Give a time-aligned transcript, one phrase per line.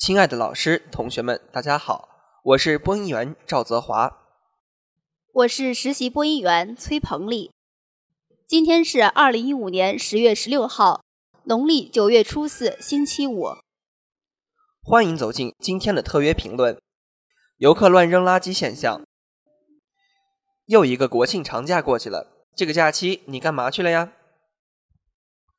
[0.00, 2.08] 亲爱的老师、同学们，大家好，
[2.42, 4.10] 我是播音员赵泽华，
[5.34, 7.50] 我是实习播音员崔鹏丽。
[8.48, 11.04] 今天是二零一五年十月十六号，
[11.44, 13.48] 农历九月初四，星期五。
[14.82, 16.80] 欢迎走进今天的特约评论：
[17.58, 19.04] 游客乱扔垃圾现象。
[20.64, 24.14] 又一个国庆长假过去了，这个假期你干嘛去了呀？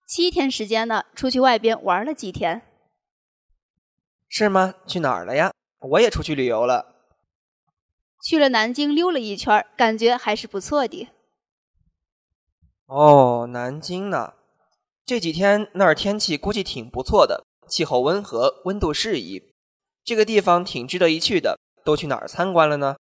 [0.07, 2.63] 七天时间呢，出去外边玩了几天。
[4.33, 4.75] 是吗？
[4.87, 5.51] 去哪儿了呀？
[5.79, 6.95] 我也出去旅游了，
[8.23, 11.09] 去了南京溜了一圈，感觉还是不错的。
[12.85, 14.35] 哦，南京呢？
[15.05, 19.51] 这几天那儿天气估计挺不错的，气候温和，温度适宜，
[20.05, 21.59] 这个地方挺值得一去的。
[21.83, 22.95] 都去哪儿参观了呢？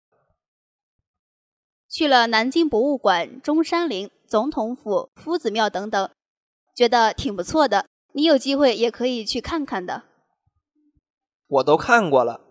[1.87, 6.09] 去了南京博物馆、中山陵、总统府、夫子庙等等，
[6.73, 7.85] 觉得挺不错的。
[8.13, 10.08] 你有机会也可以去看看的。
[11.49, 12.41] 我都看过了，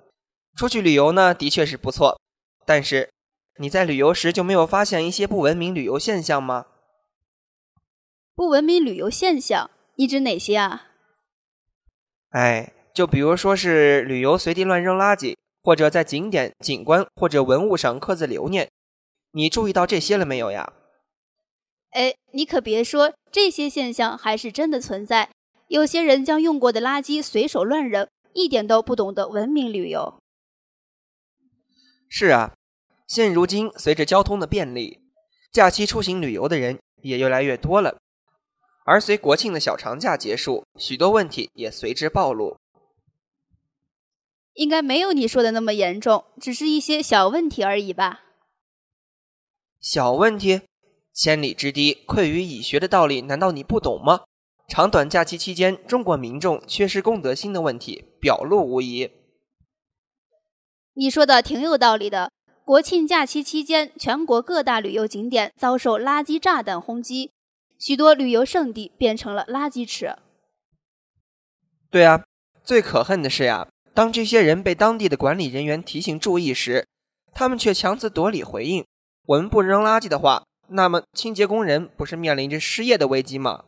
[0.56, 2.20] 出去旅游呢，的确是不错。
[2.66, 3.10] 但是
[3.58, 6.66] 你在旅游时就没有发现一些不文明旅游现象吗？
[8.34, 10.88] 不文明旅游现象，你指哪些啊？
[12.30, 18.68] 哎，就比如说是旅游随地乱扔垃圾，或者在景点、景观或者文物上刻字留念，
[19.30, 20.72] 你注意到这些了没有呀？
[21.90, 25.30] 哎，你可别说，这些现象还是真的存在。
[25.68, 28.08] 有些人将用过的垃圾随手乱扔。
[28.38, 30.20] 一点都不懂得文明旅游。
[32.08, 32.54] 是啊，
[33.06, 35.00] 现如今随着交通的便利，
[35.50, 37.98] 假期出行旅游的人也越来越多了。
[38.84, 42.56] 而随国庆的小长假结束，许多问题也随之暴露。
[44.54, 48.22] 应该没有你说的那么严重，只是一些小问题而已吧？
[49.80, 50.62] 小问题，
[51.12, 54.24] 千里之堤溃于蚁穴的道理，难道你不懂吗？
[54.66, 59.10] 长短假期期间，中国民众缺失公德心的问题表露无遗。
[60.94, 62.30] 你说的挺有道理的。
[62.64, 67.30] 国庆假期期间，全国各大旅游景点遭受垃圾炸弹轰击，
[67.78, 70.16] 许多旅游胜地变成了垃圾池。
[71.90, 72.26] 对啊，
[72.62, 76.86] 最可恨的是呀，当这些人被当地的管理人员提醒注意时，
[77.32, 78.84] 他们却强词夺理回应
[79.24, 83.64] ：“我们不扔垃圾的话，那么清洁工人不是面临着失业的危机吗？”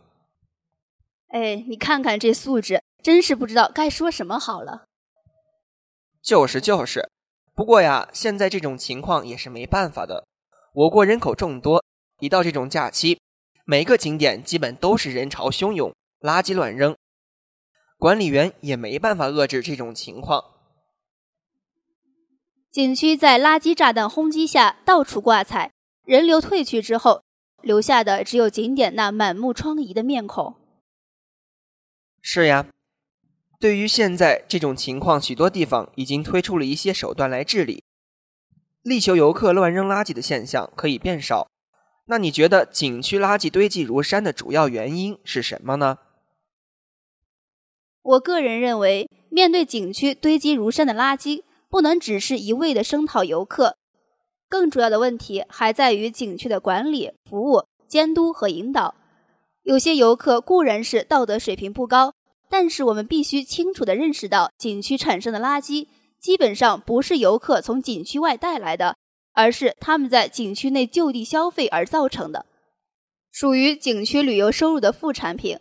[1.32, 4.84] 哎，你看看这素质，真是不知道该说什么好了。
[6.22, 7.08] 就是就是，
[7.54, 10.26] 不过呀，现在这种情况也是没办法的。
[10.72, 11.82] 我国人口众多，
[12.20, 13.18] 一到这种假期，
[13.64, 16.96] 每个景点基本都是人潮汹涌，垃圾乱扔，
[17.98, 20.44] 管理员也没办法遏制这种情况。
[22.70, 25.72] 景区在垃圾炸弹轰击下到处挂彩，
[26.04, 27.24] 人流退去之后，
[27.62, 30.54] 留下的只有景点那满目疮痍的面孔。
[32.20, 32.66] 是呀，
[33.60, 37.84] 对于现在这种情况，许多地方已经推出了一些手段来治理，
[38.82, 41.46] 力求游客乱扔垃圾的现象可以变少。
[42.06, 45.98] 那你觉得景区垃圾堆积如山的主要原因是什么呢？
[48.00, 53.76] 我个人认为，面对景区堆积如山的垃圾，不能只是一味的声讨游客，
[54.48, 58.94] 更主要的问题还在于景区的管理、服务、监督和引导。
[59.64, 62.14] 有些游客固然是道德水平不高，
[62.50, 65.86] 但是我们必须清楚地认识到，景区产生的垃圾
[66.18, 68.96] 基本上不是游客从景区外带来的，
[69.32, 72.44] 而是他们在景区内就地消费而造成的，
[73.30, 75.58] 属于景区旅游收入的副产品。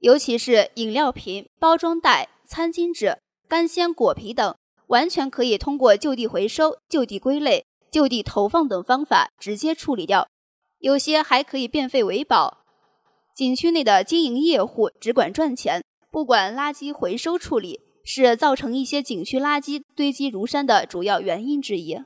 [0.00, 4.56] 尤其是饮料瓶、包装袋、餐巾纸、干鲜果皮等，
[4.88, 10.26] 完全可以通过就地回收、就地归类、就地投放等方法直接处理掉，
[10.80, 12.64] 有些还可以变废为宝。
[13.36, 21.96] 景区内的经营业户只管赚钱，不管垃圾回收处理，是造成一些景区垃圾堆积如山的主要原因之一。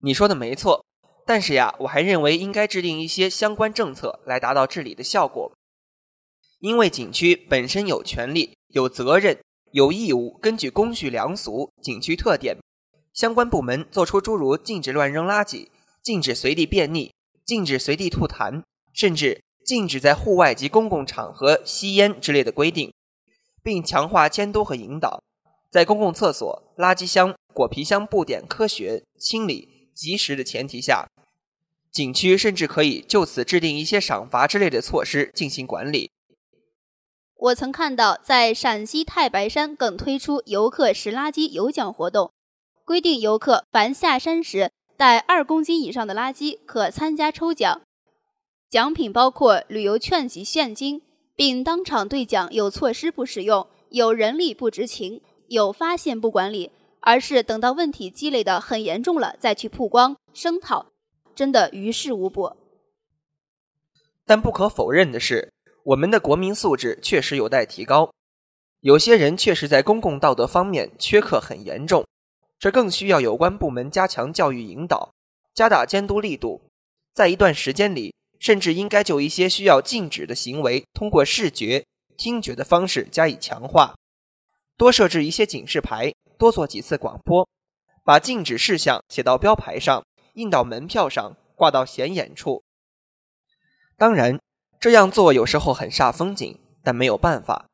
[0.00, 0.84] 你说的没错，
[1.24, 5.50] 但是呀，我还认为应该制定一些相关政策来达到治理的效果。
[6.58, 9.40] 因为景区本身有权利、有责任、
[9.72, 12.58] 有义务，根据公序良俗、景区特点，
[13.14, 15.68] 相关部门做出诸如禁止乱扔垃圾、
[16.02, 17.10] 禁止随地便溺、
[17.46, 19.40] 禁止随地吐痰，甚至。
[19.70, 22.92] 禁止在户外及公共场合吸烟之类的规定，
[23.62, 25.22] 并强化监督和引导。
[25.70, 31.06] 在公共厕所、垃圾箱、果皮箱布点科学清理、及时的前提下，
[31.92, 36.10] 景区甚至可以就此制定一些赏罚之类的措施进行管理。
[37.36, 42.32] 我曾看到，在陕西太白山更推出游客拾垃圾有奖活动，
[42.84, 47.82] 规定游客凡下山时带二公斤以上的垃圾，可参加抽奖。
[48.70, 51.02] 奖品包括旅游券及现金，
[51.34, 52.48] 并当场兑奖。
[52.52, 56.70] 有措施不使用，有人力不执勤，有发现不管理，
[57.00, 60.86] 而是等到问题积累的很严重了再去曝光声讨，
[61.34, 62.52] 真的于事无补。
[64.24, 65.52] 但不可否认的是。
[65.82, 68.12] 我们的国民素质确实有待提高，
[68.80, 72.06] 有些人确实在公共道德方面缺课很严重，
[72.58, 75.14] 这更需要有关部门加强教育引导，
[75.54, 76.60] 加大监督力度，
[77.14, 81.84] 在一段时间里，甚至应该就一些需要禁止的行为，通过视觉、
[82.16, 83.94] 听觉的方式加以强化，
[84.76, 87.48] 多设置一些警示牌，多做几次广播，
[88.02, 90.04] 把禁止事项写到标牌上，
[90.34, 92.64] 印到门票上，挂到显眼处。
[93.96, 94.40] 当然。
[94.82, 97.66] 这样做有时候很煞风景，但没有办法，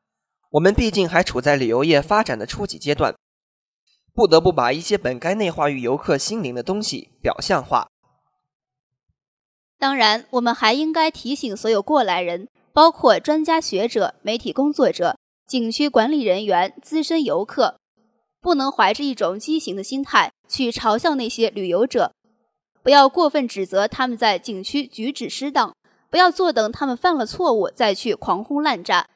[0.49, 3.15] 我们毕竟还处在旅游业发展的初级阶段，
[4.13, 7.87] 不得不把一些本该内化于游客心灵的东西表象化。
[9.79, 17.79] 当然，我们还应该提醒所有过来人，包括专家学者、媒体工作者、景区管理人员、资深游客，
[18.41, 22.11] 不能怀着一种畸形的心态去嘲笑那些旅游者，
[22.81, 25.73] 不要过分指责他们在景区举止失当。
[26.09, 29.07] 不要坐等他们犯了错误再去狂轰滥炸，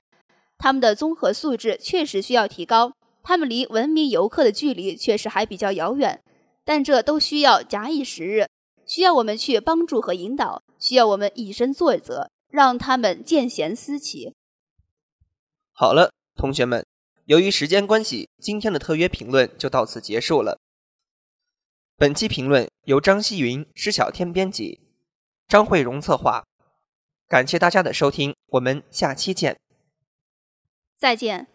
[0.57, 2.91] 他们的综合素质确实需要提高，
[3.23, 6.21] 他们离文明游客的距离确实还比较遥远，
[6.65, 8.47] 但这都需要假以时日，
[8.91, 14.35] 需要我们去帮助和引导，需要我们以身作则，让他们见贤思齐。
[15.71, 16.85] 好了，同学们，
[17.23, 20.59] 由于时间关系，今天的特约评论就到此结束了。
[21.95, 24.81] 本期评论由张希云、施小天编辑，
[25.47, 26.43] 张慧荣策划。
[27.29, 29.57] 感谢大家的收听，我们下期见。
[30.97, 31.47] 再见。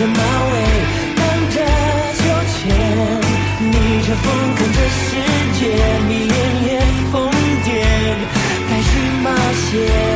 [0.00, 0.52] 着马尾，
[1.14, 1.56] 荡着
[2.16, 2.64] 秋千，
[3.70, 4.24] 逆着风，
[4.56, 5.04] 看这世
[5.60, 5.60] 界，
[6.08, 6.68] 迷恋恋
[7.12, 7.30] 疯
[7.62, 7.68] 癫，
[8.66, 8.90] 开始
[9.22, 10.09] 冒险。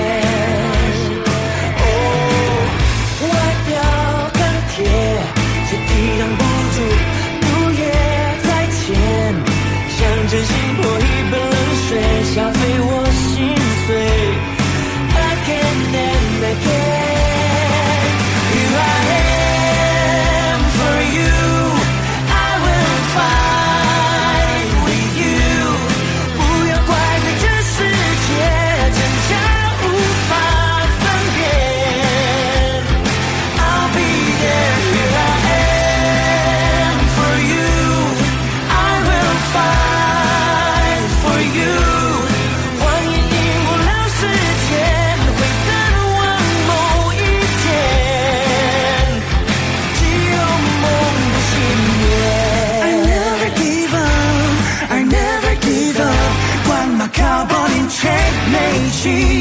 [59.04, 59.33] she